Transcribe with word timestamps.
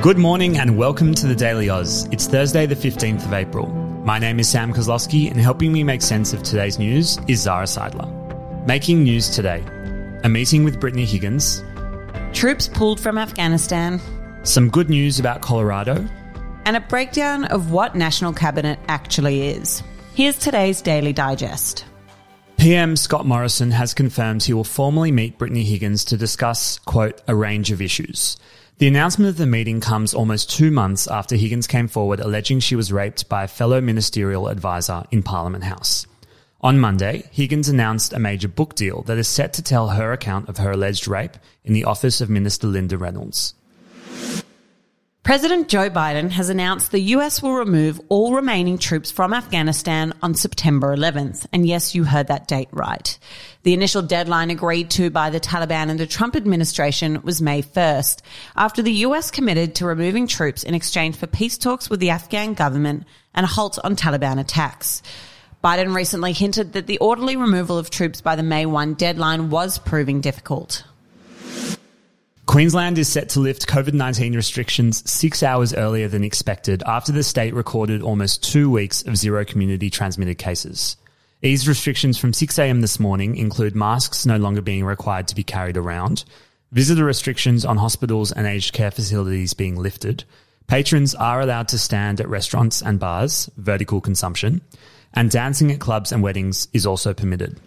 Good 0.00 0.16
morning 0.16 0.58
and 0.58 0.78
welcome 0.78 1.12
to 1.14 1.26
the 1.26 1.34
Daily 1.34 1.68
Aus. 1.68 2.06
It's 2.12 2.28
Thursday, 2.28 2.66
the 2.66 2.76
15th 2.76 3.24
of 3.24 3.32
April. 3.32 3.66
My 3.66 4.20
name 4.20 4.38
is 4.38 4.48
Sam 4.48 4.72
Koslowski, 4.72 5.28
and 5.28 5.40
helping 5.40 5.72
me 5.72 5.82
make 5.82 6.02
sense 6.02 6.32
of 6.32 6.44
today's 6.44 6.78
news 6.78 7.18
is 7.26 7.40
Zara 7.40 7.64
Seidler. 7.64 8.06
Making 8.64 9.02
news 9.02 9.28
today 9.28 9.64
a 10.22 10.28
meeting 10.28 10.62
with 10.62 10.78
Brittany 10.78 11.04
Higgins, 11.04 11.64
Troops 12.32 12.68
pulled 12.68 13.00
from 13.00 13.18
Afghanistan, 13.18 14.00
some 14.44 14.70
good 14.70 14.88
news 14.88 15.18
about 15.18 15.42
Colorado, 15.42 16.06
and 16.64 16.76
a 16.76 16.80
breakdown 16.80 17.46
of 17.46 17.72
what 17.72 17.96
National 17.96 18.32
Cabinet 18.32 18.78
actually 18.86 19.48
is. 19.48 19.82
Here's 20.14 20.38
today's 20.38 20.80
Daily 20.80 21.12
Digest. 21.12 21.84
PM 22.56 22.94
Scott 22.94 23.26
Morrison 23.26 23.72
has 23.72 23.94
confirmed 23.94 24.44
he 24.44 24.52
will 24.52 24.62
formally 24.62 25.10
meet 25.10 25.38
Brittany 25.38 25.64
Higgins 25.64 26.04
to 26.04 26.16
discuss, 26.16 26.78
quote, 26.80 27.20
a 27.26 27.34
range 27.34 27.72
of 27.72 27.82
issues. 27.82 28.36
The 28.78 28.86
announcement 28.86 29.28
of 29.28 29.38
the 29.38 29.46
meeting 29.46 29.80
comes 29.80 30.14
almost 30.14 30.50
two 30.52 30.70
months 30.70 31.08
after 31.08 31.34
Higgins 31.34 31.66
came 31.66 31.88
forward 31.88 32.20
alleging 32.20 32.60
she 32.60 32.76
was 32.76 32.92
raped 32.92 33.28
by 33.28 33.42
a 33.42 33.48
fellow 33.48 33.80
ministerial 33.80 34.46
advisor 34.46 35.02
in 35.10 35.24
Parliament 35.24 35.64
House. 35.64 36.06
On 36.60 36.78
Monday, 36.78 37.28
Higgins 37.32 37.68
announced 37.68 38.12
a 38.12 38.20
major 38.20 38.46
book 38.46 38.76
deal 38.76 39.02
that 39.02 39.18
is 39.18 39.26
set 39.26 39.52
to 39.54 39.64
tell 39.64 39.88
her 39.88 40.12
account 40.12 40.48
of 40.48 40.58
her 40.58 40.70
alleged 40.70 41.08
rape 41.08 41.38
in 41.64 41.72
the 41.72 41.82
office 41.82 42.20
of 42.20 42.30
Minister 42.30 42.68
Linda 42.68 42.96
Reynolds. 42.96 43.54
President 45.28 45.68
Joe 45.68 45.90
Biden 45.90 46.30
has 46.30 46.48
announced 46.48 46.90
the 46.90 47.12
US 47.14 47.42
will 47.42 47.52
remove 47.52 48.00
all 48.08 48.32
remaining 48.32 48.78
troops 48.78 49.10
from 49.10 49.34
Afghanistan 49.34 50.14
on 50.22 50.32
September 50.34 50.96
11th. 50.96 51.46
And 51.52 51.66
yes, 51.66 51.94
you 51.94 52.04
heard 52.04 52.28
that 52.28 52.48
date 52.48 52.70
right. 52.72 53.18
The 53.62 53.74
initial 53.74 54.00
deadline 54.00 54.48
agreed 54.48 54.88
to 54.92 55.10
by 55.10 55.28
the 55.28 55.38
Taliban 55.38 55.90
and 55.90 56.00
the 56.00 56.06
Trump 56.06 56.34
administration 56.34 57.20
was 57.24 57.42
May 57.42 57.60
1st, 57.60 58.22
after 58.56 58.80
the 58.80 59.04
US 59.04 59.30
committed 59.30 59.74
to 59.74 59.84
removing 59.84 60.26
troops 60.26 60.62
in 60.62 60.72
exchange 60.72 61.16
for 61.16 61.26
peace 61.26 61.58
talks 61.58 61.90
with 61.90 62.00
the 62.00 62.08
Afghan 62.08 62.54
government 62.54 63.04
and 63.34 63.44
a 63.44 63.48
halt 63.48 63.78
on 63.84 63.96
Taliban 63.96 64.40
attacks. 64.40 65.02
Biden 65.62 65.94
recently 65.94 66.32
hinted 66.32 66.72
that 66.72 66.86
the 66.86 67.00
orderly 67.00 67.36
removal 67.36 67.76
of 67.76 67.90
troops 67.90 68.22
by 68.22 68.34
the 68.34 68.42
May 68.42 68.64
1 68.64 68.94
deadline 68.94 69.50
was 69.50 69.78
proving 69.78 70.22
difficult. 70.22 70.84
Queensland 72.48 72.96
is 72.96 73.12
set 73.12 73.28
to 73.28 73.40
lift 73.40 73.66
COVID 73.68 73.92
19 73.92 74.34
restrictions 74.34 75.08
six 75.08 75.42
hours 75.42 75.74
earlier 75.74 76.08
than 76.08 76.24
expected 76.24 76.82
after 76.86 77.12
the 77.12 77.22
state 77.22 77.52
recorded 77.52 78.00
almost 78.00 78.42
two 78.42 78.70
weeks 78.70 79.02
of 79.02 79.18
zero 79.18 79.44
community 79.44 79.90
transmitted 79.90 80.38
cases. 80.38 80.96
Eased 81.42 81.68
restrictions 81.68 82.16
from 82.16 82.32
6am 82.32 82.80
this 82.80 82.98
morning 82.98 83.36
include 83.36 83.76
masks 83.76 84.24
no 84.24 84.38
longer 84.38 84.62
being 84.62 84.86
required 84.86 85.28
to 85.28 85.34
be 85.34 85.44
carried 85.44 85.76
around, 85.76 86.24
visitor 86.72 87.04
restrictions 87.04 87.66
on 87.66 87.76
hospitals 87.76 88.32
and 88.32 88.46
aged 88.46 88.72
care 88.72 88.90
facilities 88.90 89.52
being 89.52 89.76
lifted, 89.76 90.24
patrons 90.68 91.14
are 91.14 91.42
allowed 91.42 91.68
to 91.68 91.78
stand 91.78 92.18
at 92.18 92.30
restaurants 92.30 92.80
and 92.80 92.98
bars, 92.98 93.50
vertical 93.58 94.00
consumption, 94.00 94.62
and 95.12 95.30
dancing 95.30 95.70
at 95.70 95.80
clubs 95.80 96.12
and 96.12 96.22
weddings 96.22 96.66
is 96.72 96.86
also 96.86 97.12
permitted. 97.12 97.60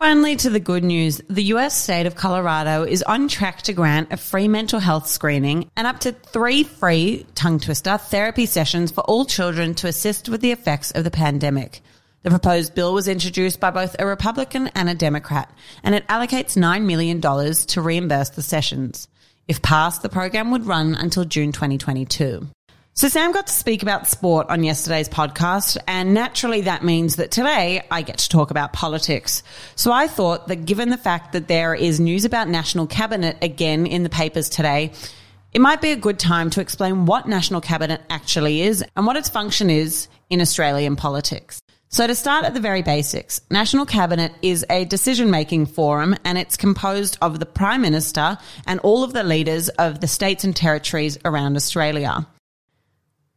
Finally, 0.00 0.34
to 0.34 0.48
the 0.48 0.58
good 0.58 0.82
news, 0.82 1.20
the 1.28 1.52
US 1.52 1.76
state 1.76 2.06
of 2.06 2.14
Colorado 2.14 2.84
is 2.84 3.02
on 3.02 3.28
track 3.28 3.60
to 3.60 3.74
grant 3.74 4.10
a 4.10 4.16
free 4.16 4.48
mental 4.48 4.80
health 4.80 5.06
screening 5.06 5.70
and 5.76 5.86
up 5.86 6.00
to 6.00 6.12
three 6.12 6.62
free 6.62 7.26
tongue 7.34 7.60
twister 7.60 7.98
therapy 7.98 8.46
sessions 8.46 8.90
for 8.90 9.02
all 9.02 9.26
children 9.26 9.74
to 9.74 9.88
assist 9.88 10.30
with 10.30 10.40
the 10.40 10.52
effects 10.52 10.90
of 10.92 11.04
the 11.04 11.10
pandemic. 11.10 11.82
The 12.22 12.30
proposed 12.30 12.74
bill 12.74 12.94
was 12.94 13.08
introduced 13.08 13.60
by 13.60 13.72
both 13.72 13.94
a 13.98 14.06
Republican 14.06 14.68
and 14.68 14.88
a 14.88 14.94
Democrat, 14.94 15.52
and 15.82 15.94
it 15.94 16.08
allocates 16.08 16.56
$9 16.56 16.86
million 16.86 17.20
to 17.20 17.82
reimburse 17.82 18.30
the 18.30 18.40
sessions. 18.40 19.06
If 19.48 19.60
passed, 19.60 20.00
the 20.00 20.08
program 20.08 20.50
would 20.52 20.64
run 20.64 20.94
until 20.94 21.26
June 21.26 21.52
2022. 21.52 22.48
So 23.00 23.08
Sam 23.08 23.32
got 23.32 23.46
to 23.46 23.52
speak 23.54 23.82
about 23.82 24.08
sport 24.08 24.50
on 24.50 24.62
yesterday's 24.62 25.08
podcast, 25.08 25.78
and 25.88 26.12
naturally 26.12 26.60
that 26.60 26.84
means 26.84 27.16
that 27.16 27.30
today 27.30 27.80
I 27.90 28.02
get 28.02 28.18
to 28.18 28.28
talk 28.28 28.50
about 28.50 28.74
politics. 28.74 29.42
So 29.74 29.90
I 29.90 30.06
thought 30.06 30.48
that 30.48 30.66
given 30.66 30.90
the 30.90 30.98
fact 30.98 31.32
that 31.32 31.48
there 31.48 31.74
is 31.74 31.98
news 31.98 32.26
about 32.26 32.50
National 32.50 32.86
Cabinet 32.86 33.38
again 33.40 33.86
in 33.86 34.02
the 34.02 34.10
papers 34.10 34.50
today, 34.50 34.92
it 35.54 35.62
might 35.62 35.80
be 35.80 35.92
a 35.92 35.96
good 35.96 36.18
time 36.18 36.50
to 36.50 36.60
explain 36.60 37.06
what 37.06 37.26
National 37.26 37.62
Cabinet 37.62 38.02
actually 38.10 38.60
is 38.60 38.84
and 38.94 39.06
what 39.06 39.16
its 39.16 39.30
function 39.30 39.70
is 39.70 40.06
in 40.28 40.42
Australian 40.42 40.94
politics. 40.94 41.62
So 41.88 42.06
to 42.06 42.14
start 42.14 42.44
at 42.44 42.52
the 42.52 42.60
very 42.60 42.82
basics, 42.82 43.40
National 43.50 43.86
Cabinet 43.86 44.32
is 44.42 44.66
a 44.68 44.84
decision-making 44.84 45.64
forum 45.64 46.16
and 46.26 46.36
it's 46.36 46.58
composed 46.58 47.16
of 47.22 47.40
the 47.40 47.46
Prime 47.46 47.80
Minister 47.80 48.36
and 48.66 48.78
all 48.80 49.04
of 49.04 49.14
the 49.14 49.24
leaders 49.24 49.70
of 49.70 50.02
the 50.02 50.06
states 50.06 50.44
and 50.44 50.54
territories 50.54 51.16
around 51.24 51.56
Australia. 51.56 52.26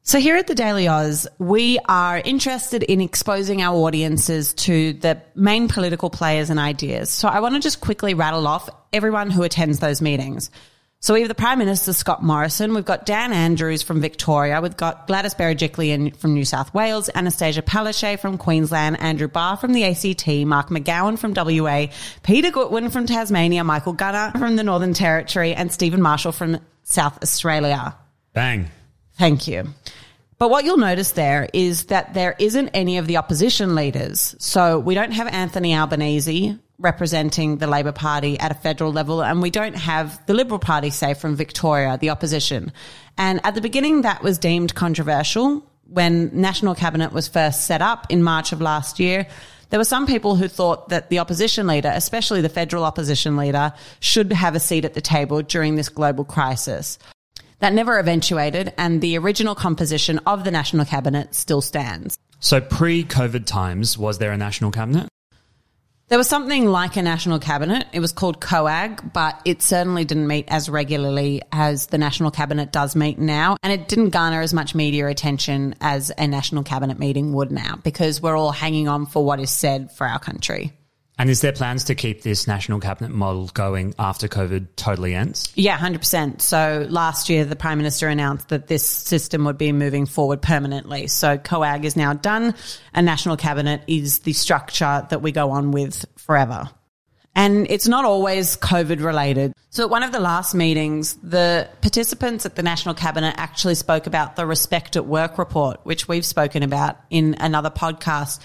So 0.05 0.19
here 0.19 0.35
at 0.35 0.47
the 0.47 0.55
Daily 0.55 0.89
Aus, 0.89 1.27
we 1.39 1.79
are 1.87 2.17
interested 2.17 2.83
in 2.83 2.99
exposing 2.99 3.61
our 3.61 3.73
audiences 3.73 4.53
to 4.55 4.91
the 4.91 5.21
main 5.33 5.69
political 5.69 6.09
players 6.09 6.49
and 6.49 6.59
ideas. 6.59 7.09
So 7.09 7.29
I 7.29 7.39
want 7.39 7.55
to 7.55 7.61
just 7.61 7.79
quickly 7.79 8.13
rattle 8.13 8.45
off 8.45 8.67
everyone 8.91 9.31
who 9.31 9.43
attends 9.43 9.79
those 9.79 10.01
meetings. 10.01 10.51
So 10.99 11.13
we 11.13 11.21
have 11.21 11.29
the 11.29 11.35
Prime 11.35 11.57
Minister, 11.57 11.93
Scott 11.93 12.21
Morrison. 12.21 12.73
We've 12.73 12.83
got 12.83 13.05
Dan 13.05 13.31
Andrews 13.31 13.81
from 13.81 14.01
Victoria. 14.01 14.59
We've 14.59 14.75
got 14.75 15.07
Gladys 15.07 15.35
Berejiklian 15.35 16.17
from 16.17 16.33
New 16.33 16.43
South 16.43 16.73
Wales, 16.73 17.09
Annastacia 17.15 17.61
Palaszczuk 17.61 18.19
from 18.19 18.37
Queensland, 18.37 18.99
Andrew 18.99 19.29
Barr 19.29 19.55
from 19.55 19.71
the 19.71 19.85
ACT, 19.85 20.27
Mark 20.45 20.67
McGowan 20.67 21.17
from 21.17 21.33
WA, 21.33 21.87
Peter 22.23 22.51
Gutwein 22.51 22.91
from 22.91 23.05
Tasmania, 23.05 23.63
Michael 23.63 23.93
Gunner 23.93 24.37
from 24.37 24.57
the 24.57 24.63
Northern 24.63 24.93
Territory, 24.93 25.53
and 25.53 25.71
Stephen 25.71 26.01
Marshall 26.01 26.33
from 26.33 26.59
South 26.83 27.23
Australia. 27.23 27.95
Bang. 28.33 28.69
Thank 29.17 29.47
you. 29.47 29.67
But 30.37 30.49
what 30.49 30.65
you'll 30.65 30.77
notice 30.77 31.11
there 31.11 31.47
is 31.53 31.85
that 31.85 32.13
there 32.13 32.35
isn't 32.37 32.69
any 32.69 32.97
of 32.97 33.07
the 33.07 33.17
opposition 33.17 33.75
leaders. 33.75 34.35
So 34.39 34.79
we 34.79 34.95
don't 34.95 35.11
have 35.11 35.27
Anthony 35.27 35.75
Albanese 35.75 36.59
representing 36.79 37.57
the 37.57 37.67
Labor 37.67 37.91
Party 37.91 38.37
at 38.39 38.51
a 38.51 38.55
federal 38.55 38.91
level, 38.91 39.23
and 39.23 39.41
we 39.41 39.49
don't 39.49 39.75
have 39.75 40.23
the 40.25 40.33
Liberal 40.33 40.59
Party, 40.59 40.89
say, 40.89 41.13
from 41.13 41.35
Victoria, 41.35 41.97
the 41.97 42.09
opposition. 42.09 42.73
And 43.17 43.39
at 43.45 43.55
the 43.55 43.61
beginning, 43.61 44.01
that 44.01 44.23
was 44.23 44.37
deemed 44.37 44.75
controversial. 44.75 45.65
When 45.87 46.29
National 46.33 46.75
Cabinet 46.75 47.13
was 47.13 47.27
first 47.27 47.65
set 47.65 47.81
up 47.81 48.07
in 48.09 48.23
March 48.23 48.51
of 48.51 48.59
last 48.59 48.99
year, 48.99 49.27
there 49.69 49.79
were 49.79 49.85
some 49.85 50.05
people 50.05 50.35
who 50.35 50.47
thought 50.47 50.89
that 50.89 51.09
the 51.09 51.19
opposition 51.19 51.67
leader, 51.67 51.91
especially 51.93 52.41
the 52.41 52.49
federal 52.49 52.83
opposition 52.83 53.37
leader, 53.37 53.73
should 54.01 54.31
have 54.33 54.55
a 54.55 54.59
seat 54.59 54.83
at 54.85 54.93
the 54.93 55.01
table 55.01 55.41
during 55.41 55.75
this 55.75 55.89
global 55.89 56.25
crisis. 56.25 56.99
That 57.63 57.71
never 57.71 57.97
eventuated, 57.97 58.73
and 58.77 58.99
the 58.99 59.17
original 59.17 59.55
composition 59.55 60.17
of 60.25 60.43
the 60.43 60.51
National 60.51 60.83
Cabinet 60.83 61.33
still 61.33 61.61
stands. 61.61 62.17
So, 62.41 62.59
pre 62.59 63.05
COVID 63.05 63.45
times, 63.45 63.97
was 63.97 64.17
there 64.17 64.33
a 64.33 64.37
national 64.37 64.71
cabinet? 64.71 65.07
There 66.09 66.17
was 66.17 66.27
something 66.27 66.65
like 66.65 66.97
a 66.97 67.01
national 67.01 67.39
cabinet. 67.39 67.87
It 67.93 68.01
was 68.01 68.11
called 68.11 68.41
COAG, 68.41 69.13
but 69.13 69.39
it 69.45 69.61
certainly 69.61 70.03
didn't 70.03 70.27
meet 70.27 70.49
as 70.49 70.67
regularly 70.67 71.41
as 71.53 71.87
the 71.87 71.97
national 71.97 72.31
cabinet 72.31 72.73
does 72.73 72.97
meet 72.97 73.17
now. 73.17 73.55
And 73.63 73.71
it 73.71 73.87
didn't 73.87 74.09
garner 74.09 74.41
as 74.41 74.53
much 74.53 74.75
media 74.75 75.07
attention 75.07 75.75
as 75.79 76.11
a 76.17 76.27
national 76.27 76.63
cabinet 76.63 76.99
meeting 76.99 77.31
would 77.31 77.49
now 77.49 77.79
because 77.81 78.21
we're 78.21 78.35
all 78.35 78.51
hanging 78.51 78.89
on 78.89 79.05
for 79.05 79.23
what 79.23 79.39
is 79.39 79.51
said 79.51 79.89
for 79.93 80.05
our 80.05 80.19
country. 80.19 80.73
And 81.19 81.29
is 81.29 81.41
there 81.41 81.51
plans 81.51 81.83
to 81.85 81.95
keep 81.95 82.23
this 82.23 82.47
national 82.47 82.79
cabinet 82.79 83.11
model 83.11 83.47
going 83.53 83.93
after 83.99 84.27
COVID 84.27 84.67
totally 84.75 85.13
ends? 85.13 85.51
Yeah, 85.55 85.77
100%. 85.77 86.41
So 86.41 86.87
last 86.89 87.29
year, 87.29 87.45
the 87.45 87.55
Prime 87.55 87.77
Minister 87.77 88.07
announced 88.07 88.49
that 88.49 88.67
this 88.67 88.83
system 88.83 89.45
would 89.45 89.57
be 89.57 89.71
moving 89.71 90.07
forward 90.07 90.41
permanently. 90.41 91.07
So 91.07 91.37
COAG 91.37 91.83
is 91.83 91.95
now 91.95 92.13
done. 92.13 92.55
A 92.95 93.01
national 93.01 93.37
cabinet 93.37 93.83
is 93.85 94.19
the 94.19 94.33
structure 94.33 95.05
that 95.09 95.21
we 95.21 95.31
go 95.31 95.51
on 95.51 95.71
with 95.71 96.03
forever. 96.17 96.69
And 97.35 97.67
it's 97.69 97.87
not 97.87 98.05
always 98.05 98.57
COVID 98.57 99.03
related. 99.03 99.53
So 99.69 99.83
at 99.83 99.89
one 99.89 100.03
of 100.03 100.11
the 100.11 100.19
last 100.19 100.53
meetings, 100.53 101.15
the 101.23 101.67
participants 101.81 102.45
at 102.45 102.55
the 102.55 102.61
National 102.61 102.93
Cabinet 102.93 103.33
actually 103.37 103.73
spoke 103.75 104.05
about 104.05 104.35
the 104.35 104.45
Respect 104.45 104.95
at 104.95 105.07
Work 105.07 105.39
report, 105.39 105.79
which 105.83 106.07
we've 106.07 106.25
spoken 106.25 106.61
about 106.61 106.97
in 107.09 107.35
another 107.39 107.71
podcast 107.71 108.39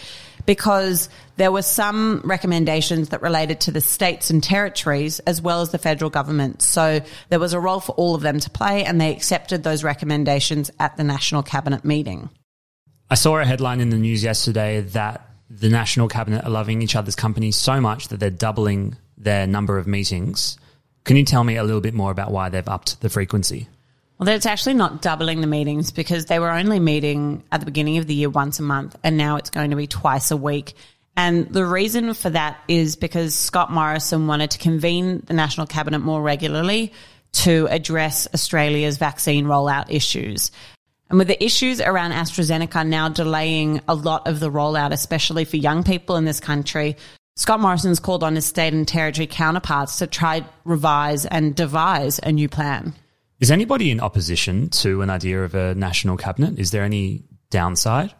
because 0.48 1.10
there 1.36 1.52
were 1.52 1.60
some 1.60 2.22
recommendations 2.24 3.10
that 3.10 3.20
related 3.20 3.60
to 3.60 3.70
the 3.70 3.82
states 3.82 4.30
and 4.30 4.42
territories 4.42 5.18
as 5.20 5.42
well 5.42 5.60
as 5.60 5.72
the 5.72 5.78
federal 5.78 6.08
government. 6.08 6.62
So 6.62 7.02
there 7.28 7.38
was 7.38 7.52
a 7.52 7.60
role 7.60 7.80
for 7.80 7.92
all 7.92 8.14
of 8.14 8.22
them 8.22 8.40
to 8.40 8.48
play 8.48 8.82
and 8.82 8.98
they 8.98 9.12
accepted 9.12 9.62
those 9.62 9.84
recommendations 9.84 10.70
at 10.80 10.96
the 10.96 11.04
National 11.04 11.42
Cabinet 11.42 11.84
meeting. 11.84 12.30
I 13.10 13.14
saw 13.14 13.36
a 13.38 13.44
headline 13.44 13.80
in 13.82 13.90
the 13.90 13.98
news 13.98 14.24
yesterday 14.24 14.80
that 14.80 15.28
the 15.50 15.68
National 15.68 16.08
Cabinet 16.08 16.46
are 16.46 16.50
loving 16.50 16.80
each 16.80 16.96
other's 16.96 17.14
companies 17.14 17.56
so 17.56 17.78
much 17.78 18.08
that 18.08 18.18
they're 18.18 18.30
doubling 18.30 18.96
their 19.18 19.46
number 19.46 19.76
of 19.76 19.86
meetings. 19.86 20.56
Can 21.04 21.18
you 21.18 21.26
tell 21.26 21.44
me 21.44 21.56
a 21.56 21.62
little 21.62 21.82
bit 21.82 21.92
more 21.92 22.10
about 22.10 22.32
why 22.32 22.48
they've 22.48 22.66
upped 22.66 23.02
the 23.02 23.10
frequency? 23.10 23.68
Well, 24.18 24.28
it's 24.28 24.46
actually 24.46 24.74
not 24.74 25.00
doubling 25.00 25.40
the 25.40 25.46
meetings 25.46 25.92
because 25.92 26.26
they 26.26 26.40
were 26.40 26.50
only 26.50 26.80
meeting 26.80 27.44
at 27.52 27.60
the 27.60 27.66
beginning 27.66 27.98
of 27.98 28.08
the 28.08 28.14
year 28.14 28.28
once 28.28 28.58
a 28.58 28.64
month, 28.64 28.96
and 29.04 29.16
now 29.16 29.36
it's 29.36 29.50
going 29.50 29.70
to 29.70 29.76
be 29.76 29.86
twice 29.86 30.32
a 30.32 30.36
week. 30.36 30.74
And 31.16 31.48
the 31.52 31.64
reason 31.64 32.14
for 32.14 32.30
that 32.30 32.58
is 32.66 32.96
because 32.96 33.34
Scott 33.34 33.70
Morrison 33.70 34.26
wanted 34.26 34.52
to 34.52 34.58
convene 34.58 35.22
the 35.26 35.34
National 35.34 35.66
Cabinet 35.66 36.00
more 36.00 36.20
regularly 36.20 36.92
to 37.32 37.68
address 37.70 38.26
Australia's 38.34 38.98
vaccine 38.98 39.44
rollout 39.44 39.90
issues. 39.90 40.50
And 41.10 41.18
with 41.18 41.28
the 41.28 41.42
issues 41.42 41.80
around 41.80 42.10
AstraZeneca 42.10 42.86
now 42.86 43.08
delaying 43.08 43.80
a 43.86 43.94
lot 43.94 44.26
of 44.26 44.40
the 44.40 44.50
rollout, 44.50 44.92
especially 44.92 45.44
for 45.44 45.56
young 45.56 45.84
people 45.84 46.16
in 46.16 46.24
this 46.24 46.40
country, 46.40 46.96
Scott 47.36 47.60
Morrison's 47.60 48.00
called 48.00 48.24
on 48.24 48.34
his 48.34 48.46
state 48.46 48.72
and 48.72 48.86
territory 48.86 49.28
counterparts 49.28 49.98
to 49.98 50.08
try 50.08 50.44
revise 50.64 51.24
and 51.24 51.54
devise 51.54 52.18
a 52.18 52.32
new 52.32 52.48
plan. 52.48 52.94
Is 53.40 53.52
anybody 53.52 53.92
in 53.92 54.00
opposition 54.00 54.68
to 54.70 55.00
an 55.02 55.10
idea 55.10 55.44
of 55.44 55.54
a 55.54 55.74
national 55.76 56.16
cabinet? 56.16 56.58
Is 56.58 56.72
there 56.72 56.82
any 56.82 57.22
downside? 57.50 58.12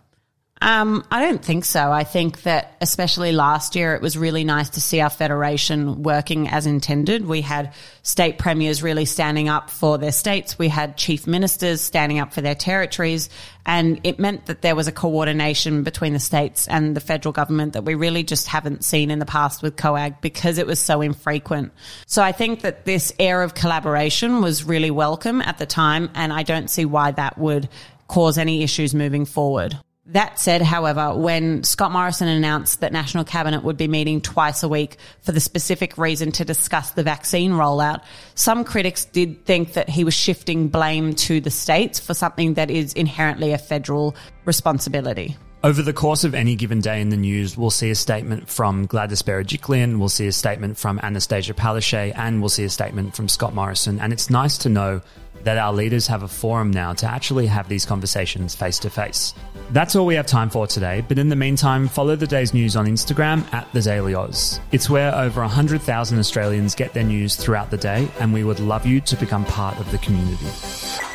Um, 0.61 1.05
I 1.11 1.25
don't 1.25 1.45
think 1.45 1.65
so. 1.65 1.93
I 1.93 2.05
think 2.05 2.43
that, 2.43 2.77
especially 2.81 3.33
last 3.33 3.77
year, 3.77 3.95
it 3.95 4.03
was 4.03 4.19
really 4.19 4.43
nice 4.43 4.71
to 4.71 4.81
see 4.81 5.01
our 5.01 5.11
federation 5.11 6.03
working 6.03 6.49
as 6.49 6.67
intended. 6.67 7.27
We 7.27 7.43
had 7.43 7.75
state 8.03 8.39
premiers 8.39 8.83
really 8.83 9.05
standing 9.05 9.49
up 9.49 9.71
for 9.71 9.99
their 9.99 10.11
states. 10.13 10.59
We 10.59 10.69
had 10.69 10.97
chief 10.97 11.27
ministers 11.27 11.81
standing 11.81 12.19
up 12.19 12.33
for 12.33 12.41
their 12.41 12.57
territories. 12.57 13.31
And 13.67 14.01
it 14.03 14.19
meant 14.19 14.47
that 14.47 14.63
there 14.63 14.75
was 14.75 14.89
a 14.89 14.93
coordination 14.93 15.85
between 15.85 16.13
the 16.13 16.19
states 16.19 16.67
and 16.67 16.97
the 16.97 17.01
federal 17.01 17.33
government 17.33 17.75
that 17.75 17.85
we 17.85 17.95
really 17.95 18.25
just 18.25 18.49
haven't 18.49 18.85
seen 18.85 19.11
in 19.11 19.19
the 19.19 19.27
past 19.27 19.63
with 19.63 19.77
COAG 19.77 20.21
because 20.21 20.59
it 20.59 20.67
was 20.67 20.81
so 20.81 21.03
infrequent. 21.03 21.73
So 22.07 22.23
I 22.23 22.33
think 22.33 22.63
that 22.63 22.85
this 22.85 23.13
air 23.21 23.43
of 23.43 23.55
collaboration 23.55 24.41
was 24.41 24.65
really 24.65 24.91
welcome 24.91 25.41
at 25.43 25.59
the 25.59 25.67
time. 25.67 26.11
And 26.15 26.33
I 26.33 26.43
don't 26.43 26.69
see 26.69 26.85
why 26.85 27.13
that 27.13 27.39
would 27.39 27.69
cause 28.09 28.39
any 28.39 28.63
issues 28.63 28.95
moving 28.95 29.27
forward. 29.27 29.79
That 30.13 30.39
said, 30.39 30.63
however, 30.63 31.15
when 31.15 31.65
Scott 31.65 31.93
Morrison 31.93 32.29
announced 32.29 32.81
that 32.81 32.95
National 32.95 33.25
Cabinet 33.25 33.63
would 33.63 33.77
be 33.77 33.89
meeting 33.89 34.23
twice 34.23 34.63
a 34.63 34.69
week 34.69 34.97
for 35.21 35.33
the 35.33 35.41
specific 35.41 35.99
reason 35.99 36.33
to 36.33 36.47
discuss 36.47 36.93
the 36.93 37.03
vaccine 37.03 37.53
rollout, 37.53 38.03
some 38.35 38.65
critics 38.65 39.05
did 39.05 39.45
think 39.45 39.75
that 39.75 39.91
he 39.91 40.05
was 40.05 40.15
shifting 40.15 40.69
blame 40.69 41.15
to 41.15 41.43
the 41.43 41.51
states 41.51 42.01
for 42.01 42.15
something 42.15 42.55
that 42.55 42.71
is 42.71 42.95
inherently 42.95 43.53
a 43.53 43.59
federal 43.59 44.17
responsibility. 44.47 45.37
Over 45.63 45.83
the 45.83 45.93
course 45.93 46.25
of 46.25 46.35
any 46.35 46.55
given 46.55 46.81
day 46.81 47.03
in 47.03 47.11
the 47.11 47.17
news, 47.17 47.59
we'll 47.59 47.71
see 47.71 47.91
a 47.91 47.95
statement 47.95 48.49
from 48.49 48.87
Gladys 48.87 49.23
Berejiklian, 49.23 49.99
we'll 49.99 50.09
see 50.09 50.29
a 50.29 50.33
statement 50.33 50.79
from 50.79 51.01
Annastacia 51.01 51.53
Palaszczuk, 51.53 52.17
and 52.17 52.41
we'll 52.41 52.49
see 52.49 52.65
a 52.65 52.71
statement 52.71 53.15
from 53.17 53.29
Scott 53.29 53.55
Morrison. 53.55 54.01
And 54.01 54.13
it's 54.13 54.31
nice 54.31 54.57
to 54.59 54.69
know 54.69 55.03
that 55.45 55.59
our 55.59 55.73
leaders 55.73 56.07
have 56.07 56.23
a 56.23 56.29
forum 56.29 56.71
now 56.71 56.93
to 56.95 57.07
actually 57.07 57.47
have 57.47 57.69
these 57.69 57.87
conversations 57.87 58.55
face 58.55 58.79
to 58.81 58.91
face. 58.91 59.35
That's 59.71 59.97
all 59.97 60.07
we 60.07 60.15
have 60.15 60.27
time 60.27 60.51
for 60.51 60.67
today, 60.67 61.05
but 61.07 61.19
in 61.19 61.29
the 61.29 61.37
meantime, 61.37 61.89
follow 61.89 62.17
the 62.17 62.27
day's 62.27 62.55
news 62.55 62.77
on 62.77 62.87
Instagram 62.87 63.53
at 63.53 63.71
the 63.73 63.83
Daily 63.83 64.15
Aus. 64.15 64.61
It's 64.73 64.89
where 64.89 65.15
over 65.15 65.41
100,000 65.43 66.19
Australians 66.19 66.75
get 66.75 66.95
their 66.95 67.05
news 67.05 67.37
throughout 67.37 67.71
the 67.71 67.77
day, 67.77 68.09
and 68.21 68.33
we 68.33 68.45
would 68.45 68.61
love 68.61 68.87
you 68.87 69.01
to 69.03 69.17
become 69.17 69.45
part 69.45 69.79
of 69.79 69.91
the 69.91 69.99
community. 69.99 71.08